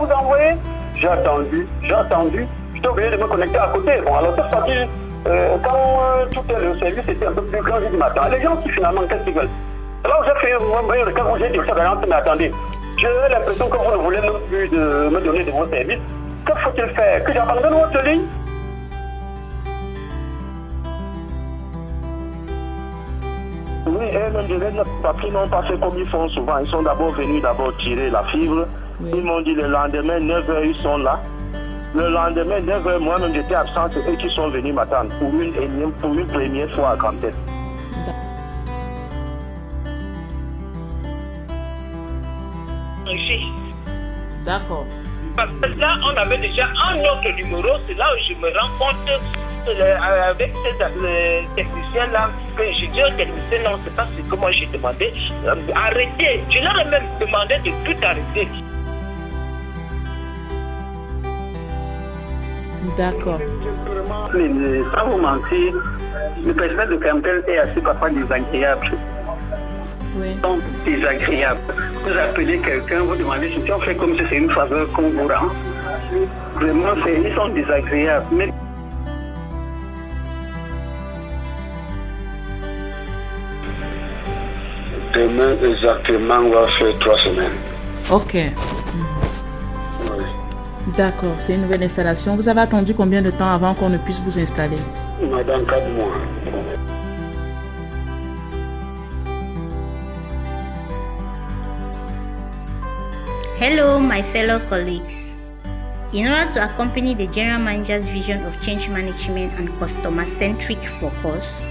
[0.00, 0.52] vous envoyer.
[0.96, 2.46] J'ai attendu, j'ai attendu.
[2.74, 4.00] J'étais obligé de me connecter à côté.
[4.04, 4.72] Bon, alors cette fois-ci,
[5.26, 8.28] euh, quand euh, tout le service était un peu plus grand, j'ai dit, mais attends,
[8.30, 9.48] les gens qui finalement, qu'est-ce qu'ils veulent?
[10.04, 10.82] Alors j'ai fait, moi,
[11.14, 11.74] quand j'ai dit ça,
[12.06, 12.52] mais attendez,
[12.96, 15.98] j'ai l'impression que vous ne voulez même plus de me donner de vos services.
[16.44, 17.24] Que faut-il faire?
[17.24, 18.22] Que j'abandonne votre ligne?
[23.86, 26.58] Oui, eux-mêmes, parce qu'ils n'ont pas fait comme ils font souvent.
[26.58, 28.66] Ils sont d'abord venus d'abord tirer la fibre.
[29.02, 31.20] Ils m'ont dit le lendemain, 9h, ils sont là.
[31.94, 33.88] Le lendemain, 9h, moi-même, j'étais absent.
[33.92, 37.34] C'est eux qui sont venus m'attendre pour une, énième, pour une première fois à Cantel.
[44.44, 44.86] D'accord.
[45.36, 47.68] Parce que là, on avait déjà un autre numéro.
[47.86, 49.20] C'est là où je me rends compte
[49.68, 49.96] euh,
[50.30, 54.50] avec ces euh, techniciens-là que je dis aux techniciens, non, c'est pas ce que moi
[54.50, 55.12] j'ai demandé.
[55.44, 56.42] Euh, arrêtez.
[56.50, 58.48] Je leur ai même demandé de tout arrêter.
[62.96, 63.40] D'accord.
[64.34, 65.74] Mais sans vous mentir,
[66.44, 68.90] le personnel de Campbell est assez parfois désagréable.
[70.16, 70.34] Oui.
[70.42, 71.60] Donc, désagréable.
[72.04, 75.28] Vous appelez quelqu'un, vous demandez si on fait comme si c'est une faveur qu'on vous
[75.28, 75.48] rend.
[76.54, 78.26] Vraiment, ils sont désagréables.
[78.32, 78.48] Mais
[85.14, 87.58] Demain, exactement, on va faire trois semaines.
[88.10, 88.36] Ok.
[90.96, 92.36] D'accord, c'est une nouvelle installation.
[92.36, 94.76] Vous avez attendu combien de temps avant qu'on ne puisse vous installer?
[95.20, 96.12] Dans quatre mois.
[103.58, 105.34] Hello, my fellow colleagues.
[106.12, 111.62] In order to accompany the General Manager's vision of change management and customer centric focus,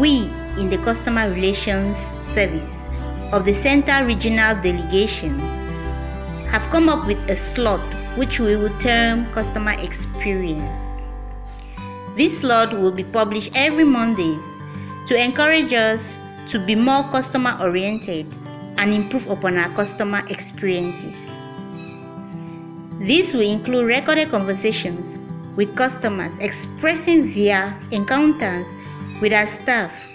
[0.00, 0.28] we
[0.58, 1.96] in the Customer Relations
[2.34, 2.88] Service
[3.32, 5.38] of the Center Regional Delegation
[6.48, 7.80] have come up with a slot
[8.16, 11.06] which we will term Customer Experience.
[12.14, 14.60] This slot will be published every Mondays
[15.06, 16.18] to encourage us
[16.48, 18.26] to be more customer oriented
[18.76, 21.30] and improve upon our customer experiences.
[22.98, 25.18] This will include recorded conversations
[25.56, 28.74] with customers expressing their encounters
[29.20, 30.08] with our staff.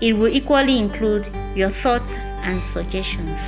[0.00, 3.38] It will equally include your thoughts and suggestions.